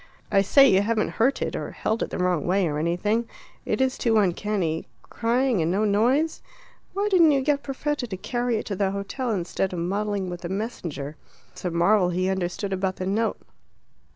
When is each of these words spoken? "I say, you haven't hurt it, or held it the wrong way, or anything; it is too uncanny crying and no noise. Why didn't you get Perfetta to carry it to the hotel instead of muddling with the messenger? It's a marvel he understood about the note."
"I 0.31 0.41
say, 0.41 0.67
you 0.67 0.81
haven't 0.81 1.09
hurt 1.19 1.43
it, 1.43 1.55
or 1.55 1.69
held 1.73 2.01
it 2.01 2.09
the 2.09 2.17
wrong 2.17 2.47
way, 2.47 2.67
or 2.67 2.79
anything; 2.79 3.29
it 3.67 3.79
is 3.79 3.99
too 3.99 4.17
uncanny 4.17 4.87
crying 5.03 5.61
and 5.61 5.69
no 5.69 5.85
noise. 5.85 6.41
Why 6.93 7.07
didn't 7.07 7.29
you 7.33 7.41
get 7.41 7.61
Perfetta 7.61 8.07
to 8.07 8.17
carry 8.17 8.57
it 8.57 8.65
to 8.65 8.75
the 8.75 8.89
hotel 8.89 9.29
instead 9.29 9.73
of 9.73 9.77
muddling 9.77 10.27
with 10.27 10.41
the 10.41 10.49
messenger? 10.49 11.17
It's 11.51 11.65
a 11.65 11.69
marvel 11.69 12.09
he 12.09 12.29
understood 12.29 12.73
about 12.73 12.95
the 12.95 13.05
note." 13.05 13.41